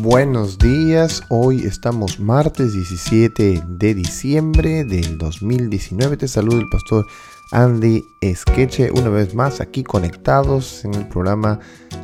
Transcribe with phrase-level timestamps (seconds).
[0.00, 6.18] Buenos días, hoy estamos martes 17 de diciembre del 2019.
[6.18, 7.06] Te saluda el pastor
[7.52, 11.60] Andy Esqueche, una vez más aquí conectados en el programa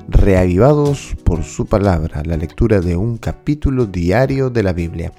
[0.08, 5.12] Reavivados por su palabra, la lectura de un capítulo diario de la Biblia.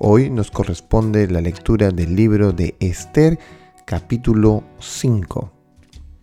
[0.00, 3.38] Hoy nos corresponde la lectura del libro de Esther,
[3.84, 5.52] capítulo 5.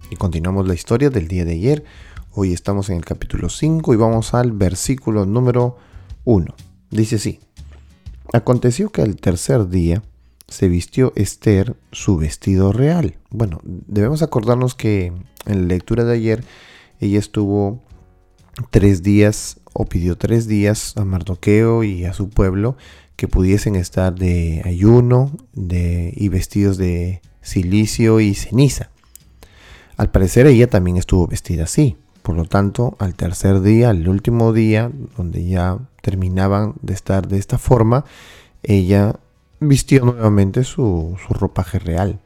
[0.10, 1.84] Y continuamos la historia del día de ayer.
[2.38, 5.78] Hoy estamos en el capítulo 5 y vamos al versículo número
[6.26, 6.54] 1.
[6.92, 7.40] Dice así.
[8.34, 10.04] Aconteció que al tercer día
[10.50, 13.16] se vistió Esther su vestido real.
[13.30, 15.14] Bueno, debemos acordarnos que
[15.46, 16.44] en la lectura de ayer
[17.00, 17.82] ella estuvo
[18.70, 22.76] tres días o pidió tres días a Mardoqueo y a su pueblo
[23.16, 28.90] que pudiesen estar de ayuno de, y vestidos de silicio y ceniza.
[29.96, 31.96] Al parecer ella también estuvo vestida así.
[32.26, 37.38] Por lo tanto, al tercer día, al último día, donde ya terminaban de estar de
[37.38, 38.04] esta forma,
[38.64, 39.20] ella
[39.60, 42.20] vistió nuevamente su, su ropaje real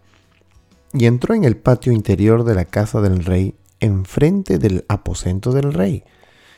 [0.94, 5.73] y entró en el patio interior de la casa del rey, enfrente del aposento del
[5.73, 6.06] rey.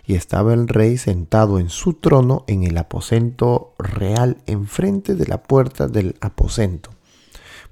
[0.05, 5.42] Y estaba el rey sentado en su trono en el aposento real, enfrente de la
[5.42, 6.92] puerta del aposento.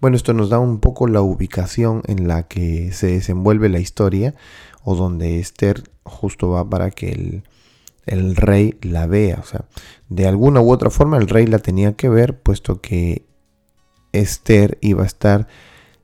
[0.01, 4.33] Bueno, esto nos da un poco la ubicación en la que se desenvuelve la historia
[4.83, 7.43] o donde Esther justo va para que el,
[8.05, 9.39] el rey la vea.
[9.41, 9.65] O sea,
[10.09, 13.23] de alguna u otra forma el rey la tenía que ver, puesto que
[14.11, 15.47] Esther iba a estar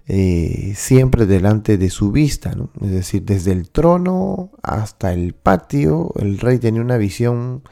[0.08, 6.38] eh, siempre delante de su vista, es decir, desde el trono hasta el patio, el
[6.38, 7.64] rey tenía una visión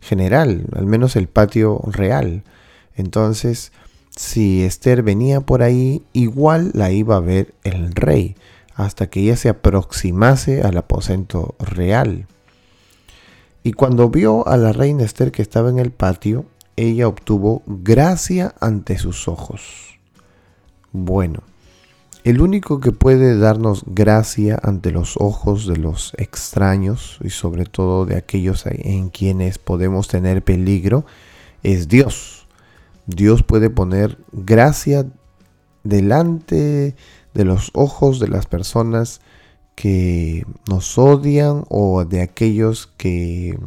[0.00, 2.44] general, al menos el patio real.
[2.94, 3.72] Entonces,
[4.14, 8.36] si Esther venía por ahí, igual la iba a ver el rey,
[8.74, 12.26] hasta que ella se aproximase al aposento real.
[13.62, 16.46] Y cuando vio a la reina Esther que estaba en el patio,
[16.76, 19.98] ella obtuvo gracia ante sus ojos.
[20.90, 21.42] Bueno,
[22.24, 28.06] el único que puede darnos gracia ante los ojos de los extraños y sobre todo
[28.06, 31.04] de aquellos en quienes podemos tener peligro
[31.62, 32.46] es Dios.
[33.06, 35.06] Dios puede poner gracia
[35.82, 36.94] delante
[37.34, 39.20] de los ojos de las personas
[39.74, 43.58] que nos odian o de aquellos que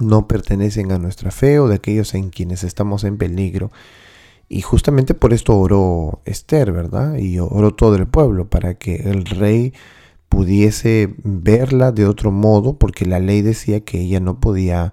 [0.00, 3.70] no pertenecen a nuestra fe o de aquellos en quienes estamos en peligro.
[4.48, 7.16] Y justamente por esto oró Esther, ¿verdad?
[7.16, 9.72] Y oró todo el pueblo para que el rey
[10.28, 14.92] pudiese verla de otro modo, porque la ley decía que ella no podía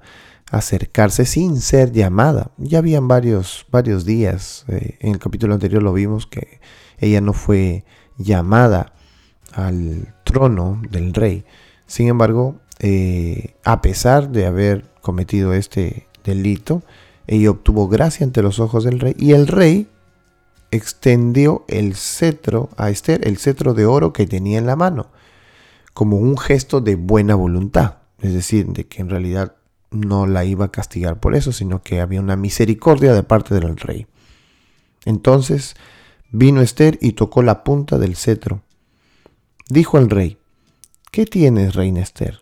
[0.51, 2.51] acercarse sin ser llamada.
[2.57, 6.59] Ya habían varios, varios días, eh, en el capítulo anterior lo vimos, que
[7.01, 7.83] ella no fue
[8.17, 8.93] llamada
[9.53, 11.43] al trono del rey.
[11.87, 16.83] Sin embargo, eh, a pesar de haber cometido este delito,
[17.27, 19.89] ella obtuvo gracia ante los ojos del rey y el rey
[20.71, 25.07] extendió el cetro a Esther, el cetro de oro que tenía en la mano,
[25.93, 29.55] como un gesto de buena voluntad, es decir, de que en realidad
[29.89, 33.75] no la iba a castigar por eso, sino que había una misericordia de parte del
[33.75, 34.07] rey.
[35.03, 35.75] Entonces
[36.31, 38.61] vino Esther y tocó la punta del cetro.
[39.69, 40.37] Dijo el rey,
[41.11, 42.41] ¿qué tienes, reina Esther?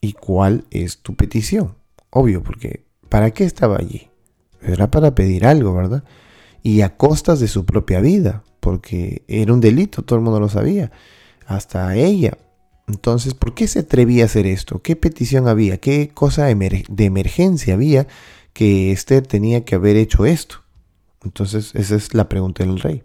[0.00, 1.76] ¿Y cuál es tu petición?
[2.10, 4.08] Obvio, porque ¿para qué estaba allí?
[4.60, 6.04] Era para pedir algo, ¿verdad?
[6.62, 10.48] Y a costas de su propia vida, porque era un delito, todo el mundo lo
[10.48, 10.90] sabía.
[11.46, 12.36] Hasta ella
[12.88, 14.80] entonces, ¿por qué se atrevía a hacer esto?
[14.80, 15.78] ¿Qué petición había?
[15.78, 18.08] ¿Qué cosa de emergencia había
[18.54, 20.62] que Esther tenía que haber hecho esto?
[21.22, 23.02] Entonces, esa es la pregunta del rey.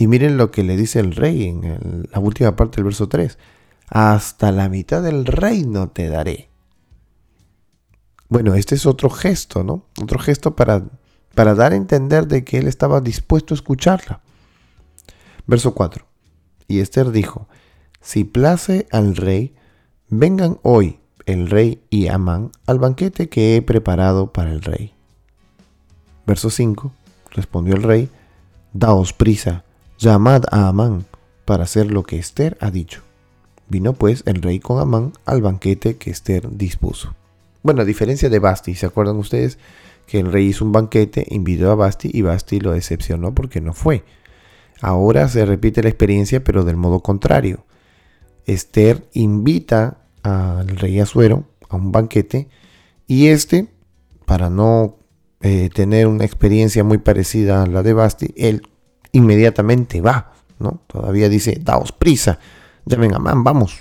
[0.00, 3.36] Y miren lo que le dice el rey en la última parte del verso 3.
[3.90, 6.48] Hasta la mitad del reino te daré.
[8.30, 9.84] Bueno, este es otro gesto, ¿no?
[10.02, 10.84] Otro gesto para,
[11.34, 14.22] para dar a entender de que él estaba dispuesto a escucharla.
[15.46, 16.06] Verso 4.
[16.66, 17.46] Y Esther dijo,
[18.00, 19.54] si place al rey,
[20.08, 24.94] vengan hoy el rey y Amán al banquete que he preparado para el rey.
[26.26, 26.90] Verso 5.
[27.32, 28.08] Respondió el rey,
[28.72, 29.64] Daos prisa,
[30.00, 31.04] llamad a Amán
[31.44, 33.02] para hacer lo que Esther ha dicho.
[33.68, 37.14] Vino pues el rey con Amán al banquete que Esther dispuso.
[37.62, 39.58] Bueno, a diferencia de Basti, ¿se acuerdan ustedes
[40.06, 43.74] que el rey hizo un banquete, invitó a Basti y Basti lo decepcionó porque no
[43.74, 44.02] fue?
[44.80, 47.64] Ahora se repite la experiencia pero del modo contrario.
[48.46, 52.48] Esther invita al rey Azuero a un banquete
[53.06, 53.68] y este,
[54.24, 54.96] para no
[55.42, 58.62] eh, tener una experiencia muy parecida a la de Basti, él
[59.12, 60.80] inmediatamente va, ¿no?
[60.86, 62.38] Todavía dice, daos prisa,
[62.84, 63.78] llamen a Man, vamos.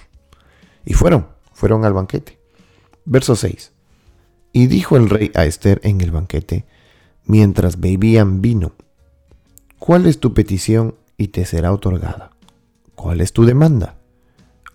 [0.85, 2.39] Y fueron, fueron al banquete.
[3.05, 3.71] Verso 6.
[4.53, 6.65] Y dijo el rey a Esther en el banquete,
[7.25, 8.73] mientras bebían vino,
[9.77, 12.31] ¿cuál es tu petición y te será otorgada?
[12.95, 13.95] ¿Cuál es tu demanda?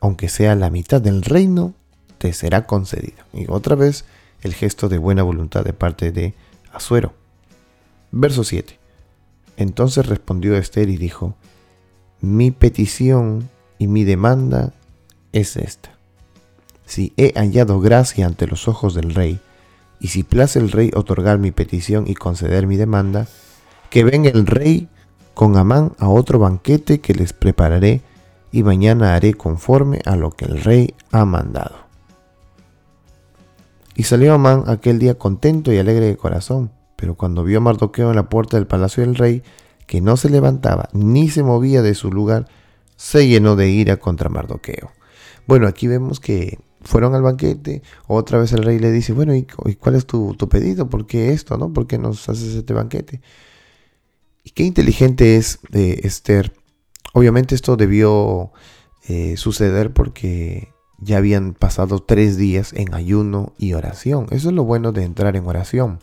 [0.00, 1.74] Aunque sea la mitad del reino,
[2.18, 3.26] te será concedida.
[3.32, 4.04] Y otra vez
[4.42, 6.34] el gesto de buena voluntad de parte de
[6.72, 7.14] Azuero.
[8.10, 8.78] Verso 7.
[9.56, 11.36] Entonces respondió Esther y dijo,
[12.20, 13.48] mi petición
[13.78, 14.72] y mi demanda
[15.32, 15.90] es esta.
[16.86, 19.40] Si he hallado gracia ante los ojos del rey,
[20.00, 23.26] y si place el rey otorgar mi petición y conceder mi demanda,
[23.90, 24.88] que venga el rey
[25.32, 28.02] con Amán a otro banquete que les prepararé,
[28.52, 31.76] y mañana haré conforme a lo que el rey ha mandado.
[33.96, 36.70] Y salió Amán aquel día contento y alegre de corazón,
[37.04, 39.42] pero cuando vio a Mardoqueo en la puerta del palacio del rey,
[39.86, 42.48] que no se levantaba ni se movía de su lugar,
[42.96, 44.90] se llenó de ira contra Mardoqueo.
[45.46, 49.42] Bueno, aquí vemos que fueron al banquete, otra vez el rey le dice, bueno, ¿y,
[49.42, 50.88] cuál es tu, pedido?
[50.88, 51.58] ¿Por qué esto?
[51.58, 51.74] ¿no?
[51.74, 53.20] ¿Por qué nos haces este banquete?
[54.42, 56.54] Y qué inteligente es de Esther.
[57.12, 58.50] Obviamente esto debió
[59.08, 64.26] eh, suceder porque ya habían pasado tres días en ayuno y oración.
[64.30, 65.98] Eso es lo bueno de entrar en oración,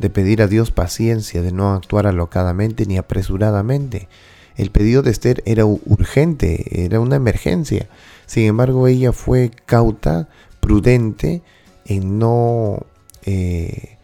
[0.00, 4.08] de pedir a Dios paciencia, de no actuar alocadamente ni apresuradamente.
[4.56, 7.88] El pedido de Esther era urgente, era una emergencia.
[8.26, 10.28] Sin embargo, ella fue cauta,
[10.60, 11.42] prudente
[11.84, 12.86] en no
[13.24, 13.98] eh,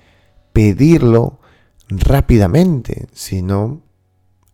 [0.52, 1.38] pedirlo
[1.88, 3.82] rápidamente, sino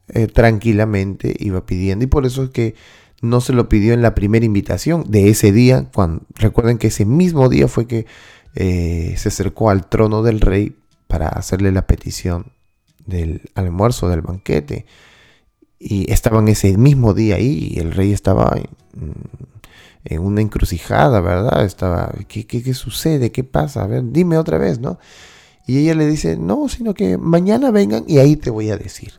[0.08, 2.04] eh, tranquilamente iba pidiendo.
[2.04, 2.74] Y por eso es que
[3.20, 5.88] no se lo pidió en la primera invitación de ese día.
[5.94, 8.06] Cuando, recuerden que ese mismo día fue que
[8.54, 10.76] eh, se acercó al trono del rey
[11.12, 12.52] para hacerle la petición
[13.04, 14.86] del almuerzo, del banquete.
[15.78, 18.56] Y estaban ese mismo día ahí y el rey estaba
[20.04, 21.66] en una encrucijada, ¿verdad?
[21.66, 23.30] Estaba, ¿qué, qué, sucede?
[23.30, 23.82] ¿Qué pasa?
[23.82, 24.98] A ver, dime otra vez, ¿no?
[25.66, 29.12] Y ella le dice, no, sino que mañana vengan y ahí te voy a decir.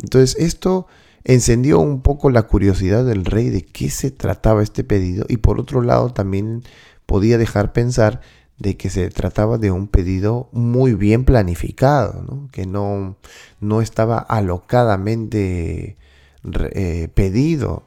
[0.00, 0.86] Entonces esto
[1.24, 5.58] encendió un poco la curiosidad del rey de qué se trataba este pedido y por
[5.58, 6.62] otro lado también
[7.04, 8.20] podía dejar pensar
[8.58, 13.16] de que se trataba de un pedido muy bien planificado, que no,
[13.60, 15.96] no estaba alocadamente
[16.72, 17.84] eh, pedido,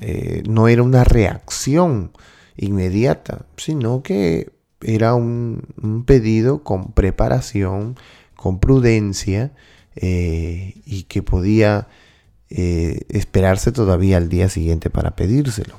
[0.00, 2.12] eh, no era una reacción
[2.56, 4.50] inmediata, sino que
[4.80, 7.96] era un, pedido con preparación,
[8.36, 9.52] con prudencia
[9.96, 11.88] eh, y que podía
[12.50, 15.74] esperarse todavía al día siguiente para pedírselo.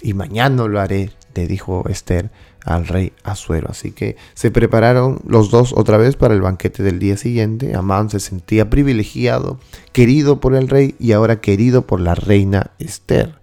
[0.00, 2.30] Y mañana lo haré, le dijo Esther
[2.64, 3.68] al rey Azuero.
[3.70, 7.74] Así que se prepararon los dos otra vez para el banquete del día siguiente.
[7.74, 9.58] Amán se sentía privilegiado,
[9.92, 13.38] querido por el rey y ahora querido por la reina Esther.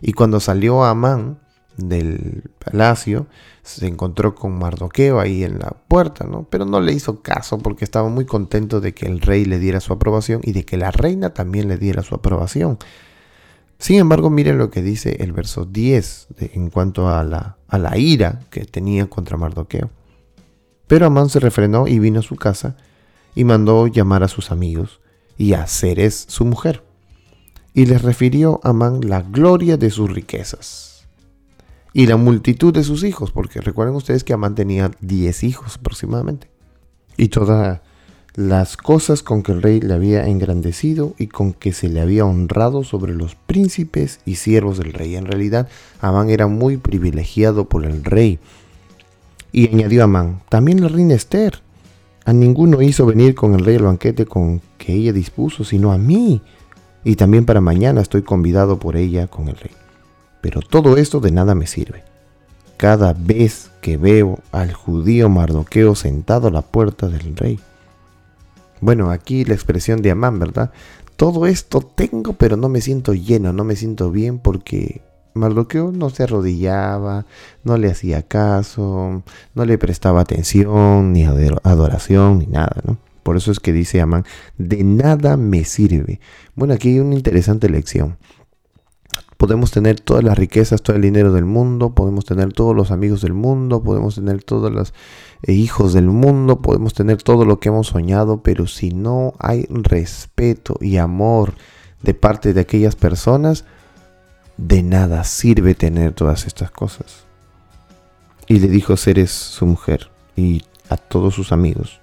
[0.00, 1.38] Y cuando salió Amán
[1.76, 3.26] del palacio,
[3.62, 6.46] se encontró con Mardoqueo ahí en la puerta, ¿no?
[6.50, 9.80] Pero no le hizo caso porque estaba muy contento de que el rey le diera
[9.80, 12.78] su aprobación y de que la reina también le diera su aprobación.
[13.78, 18.64] Sin embargo, miren lo que dice el verso 10 en cuanto a la, ira que
[18.64, 19.90] tenía contra Mardoqueo.
[20.88, 22.76] Pero Amán se refrenó y vino a su casa
[23.34, 25.00] y mandó llamar a sus amigos
[25.36, 26.82] y a Ceres su mujer.
[27.72, 31.06] Y les refirió a Amán la gloria de sus riquezas
[31.92, 36.50] y la multitud de sus hijos, porque recuerden ustedes que Amán tenía 10 hijos aproximadamente.
[37.16, 37.82] Y toda
[38.38, 42.24] las cosas con que el rey le había engrandecido y con que se le había
[42.24, 45.16] honrado sobre los príncipes y siervos del rey.
[45.16, 45.66] En realidad,
[46.00, 48.38] Amán era muy privilegiado por el rey.
[49.50, 51.58] Y añadió Amán, también la reina Esther.
[52.26, 55.98] A ninguno hizo venir con el rey al banquete con que ella dispuso, sino a
[55.98, 56.40] mí.
[57.02, 59.72] Y también para mañana estoy convidado por ella con el rey.
[60.42, 62.04] Pero todo esto de nada me sirve.
[62.76, 67.58] Cada vez que veo al judío Mardoqueo sentado a la puerta del rey,
[68.80, 70.72] bueno, aquí la expresión de Amán, ¿verdad?
[71.16, 75.02] Todo esto tengo, pero no me siento lleno, no me siento bien porque
[75.34, 77.26] Mardoqueo no se arrodillaba,
[77.64, 79.22] no le hacía caso,
[79.54, 82.98] no le prestaba atención, ni adoración, ni nada, ¿no?
[83.22, 84.24] Por eso es que dice Amán,
[84.56, 86.20] de nada me sirve.
[86.54, 88.16] Bueno, aquí hay una interesante lección.
[89.38, 93.22] Podemos tener todas las riquezas, todo el dinero del mundo, podemos tener todos los amigos
[93.22, 94.92] del mundo, podemos tener todas las
[95.42, 99.64] e hijos del mundo, podemos tener todo lo que hemos soñado, pero si no hay
[99.70, 101.54] respeto y amor
[102.02, 103.64] de parte de aquellas personas,
[104.56, 107.22] de nada sirve tener todas estas cosas.
[108.48, 112.00] Y le dijo Ceres su mujer y a todos sus amigos,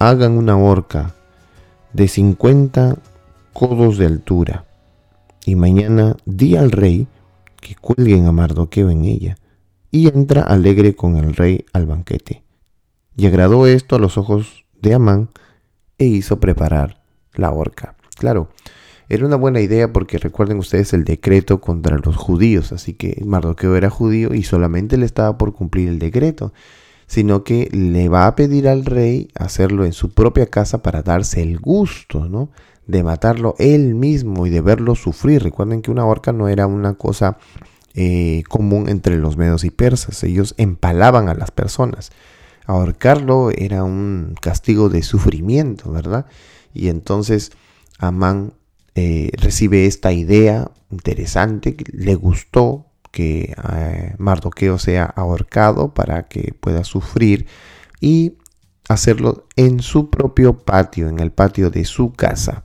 [0.00, 1.14] hagan una horca
[1.92, 2.96] de 50
[3.52, 4.64] codos de altura
[5.46, 7.06] y mañana di al rey
[7.60, 9.38] que cuelguen a Mardoqueo en ella
[9.92, 12.42] y entra alegre con el rey al banquete
[13.16, 15.30] Y agradó esto a los ojos de Amán
[15.98, 17.00] e hizo preparar
[17.32, 17.94] la horca.
[18.18, 18.50] Claro,
[19.08, 23.76] era una buena idea porque recuerden ustedes el decreto contra los judíos, así que Mardoqueo
[23.76, 26.52] era judío y solamente le estaba por cumplir el decreto,
[27.06, 31.40] sino que le va a pedir al rey hacerlo en su propia casa para darse
[31.40, 32.50] el gusto, ¿no?
[32.86, 35.42] De matarlo él mismo y de verlo sufrir.
[35.42, 37.38] Recuerden que una horca no era una cosa
[37.98, 42.10] eh, común entre los medos y persas, ellos empalaban a las personas.
[42.66, 46.26] Ahorcarlo era un castigo de sufrimiento, ¿verdad?
[46.74, 47.52] Y entonces
[47.98, 48.52] Amán
[48.94, 56.84] eh, recibe esta idea interesante, le gustó que eh, Mardoqueo sea ahorcado para que pueda
[56.84, 57.46] sufrir
[57.98, 58.34] y
[58.90, 62.62] hacerlo en su propio patio, en el patio de su casa.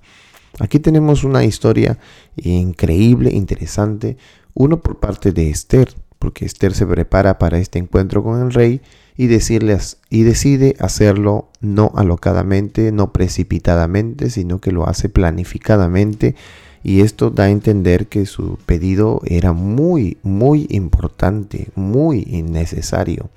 [0.62, 1.98] Aquí tenemos una historia
[2.36, 4.18] increíble, interesante,
[4.53, 8.80] uno por parte de Esther, porque Esther se prepara para este encuentro con el rey
[9.18, 16.36] y, y decide hacerlo no alocadamente, no precipitadamente, sino que lo hace planificadamente.
[16.84, 23.32] Y esto da a entender que su pedido era muy, muy importante, muy innecesario.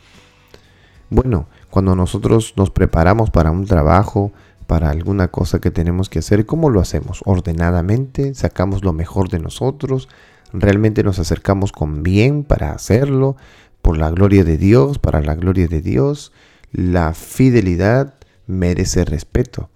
[1.09, 4.31] Bueno, cuando nosotros nos preparamos para un trabajo,
[4.66, 7.21] para alguna cosa que tenemos que hacer, ¿cómo lo hacemos?
[7.25, 10.09] Ordenadamente, sacamos lo mejor de nosotros,
[10.52, 13.37] realmente nos acercamos con bien para hacerlo,
[13.85, 16.33] por la gloria de Dios, para la gloria de Dios.
[16.73, 18.14] La fidelidad
[18.47, 19.68] merece respeto.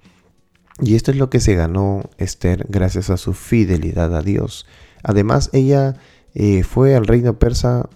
[0.81, 4.65] Y esto es lo que se ganó Esther gracias a su fidelidad a Dios.
[5.03, 5.97] Además, ella
[6.35, 7.91] eh, fue al reino persa,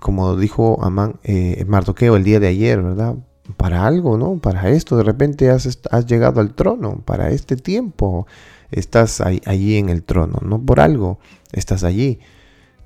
[0.00, 3.16] como dijo Amán, eh, Mardoqueo el día de ayer, ¿verdad?
[3.56, 4.38] Para algo, ¿no?
[4.38, 8.26] Para esto, de repente has, has llegado al trono, para este tiempo
[8.70, 11.18] estás allí en el trono, no por algo
[11.52, 12.20] estás allí.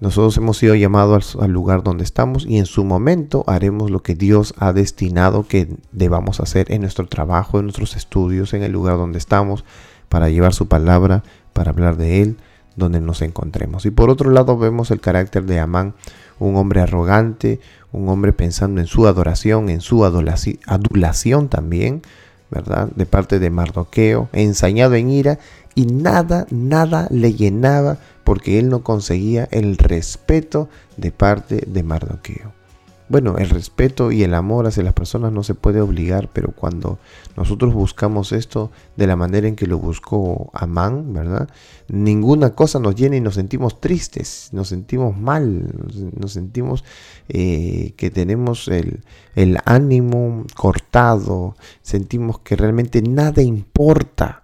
[0.00, 4.16] Nosotros hemos sido llamados al, lugar donde estamos y en su momento haremos lo que
[4.16, 8.97] Dios ha destinado que debamos hacer en nuestro trabajo, en nuestros estudios, en el lugar
[8.97, 9.64] donde estamos,
[10.09, 12.37] para llevar su palabra, para hablar de Él,
[12.75, 13.87] donde nos encontremos.
[13.87, 15.95] Y por otro lado vemos el carácter de Amán,
[16.38, 17.60] un hombre arrogante,
[17.92, 22.02] un hombre pensando en su adoración, en su adulación también,
[22.50, 22.88] ¿verdad?
[22.94, 25.38] De parte de Mardoqueo, ensañado en ira
[25.74, 32.62] y nada, nada le llenaba porque él no conseguía el respeto de parte de Mardoqueo.
[33.09, 36.99] Bueno, el respeto y el amor hacia las personas no se puede obligar, pero cuando
[37.37, 41.49] nosotros buscamos esto de la manera en que lo buscó Amán, ¿verdad?
[41.88, 45.75] Ninguna cosa nos llena y nos sentimos tristes, nos sentimos mal,
[46.18, 46.85] nos sentimos
[47.28, 49.00] eh, que tenemos el,
[49.35, 54.42] el ánimo cortado, sentimos que realmente nada importa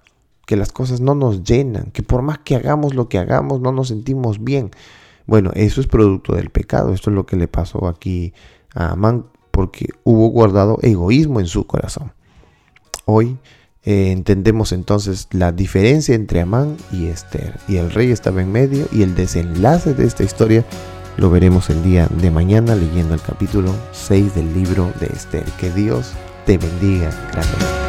[0.49, 3.71] que las cosas no nos llenan, que por más que hagamos lo que hagamos no
[3.71, 4.71] nos sentimos bien.
[5.29, 6.95] Bueno, eso es producto del pecado.
[6.95, 8.33] Esto es lo que le pasó aquí
[8.75, 12.13] a Amán porque hubo guardado egoísmo en su corazón.
[13.05, 13.37] Hoy
[13.85, 17.61] eh, entendemos entonces la diferencia entre Amán y Esther.
[17.69, 20.65] Y el rey estaba en medio y el desenlace de esta historia
[21.19, 25.45] lo veremos el día de mañana leyendo el capítulo 6 del libro de Esther.
[25.61, 26.13] Que Dios
[26.47, 27.88] te bendiga grandemente.